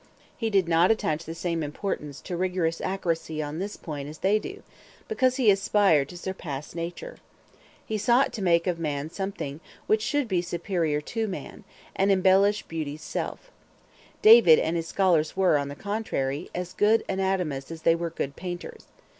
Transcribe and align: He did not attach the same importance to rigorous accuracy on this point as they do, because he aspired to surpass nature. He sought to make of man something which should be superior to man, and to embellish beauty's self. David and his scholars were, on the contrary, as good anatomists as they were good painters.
He 0.35 0.49
did 0.49 0.67
not 0.67 0.89
attach 0.89 1.25
the 1.25 1.35
same 1.35 1.61
importance 1.61 2.21
to 2.21 2.35
rigorous 2.35 2.81
accuracy 2.81 3.39
on 3.39 3.59
this 3.59 3.77
point 3.77 4.09
as 4.09 4.17
they 4.17 4.39
do, 4.39 4.63
because 5.07 5.35
he 5.35 5.51
aspired 5.51 6.09
to 6.09 6.17
surpass 6.17 6.73
nature. 6.73 7.17
He 7.85 7.99
sought 7.99 8.33
to 8.33 8.41
make 8.41 8.65
of 8.65 8.79
man 8.79 9.11
something 9.11 9.59
which 9.85 10.01
should 10.01 10.27
be 10.27 10.41
superior 10.41 11.01
to 11.01 11.27
man, 11.27 11.65
and 11.95 12.09
to 12.09 12.13
embellish 12.13 12.63
beauty's 12.63 13.03
self. 13.03 13.51
David 14.23 14.57
and 14.57 14.75
his 14.75 14.87
scholars 14.87 15.37
were, 15.37 15.55
on 15.59 15.67
the 15.67 15.75
contrary, 15.75 16.49
as 16.55 16.73
good 16.73 17.05
anatomists 17.07 17.69
as 17.69 17.83
they 17.83 17.93
were 17.93 18.09
good 18.09 18.35
painters. 18.35 18.85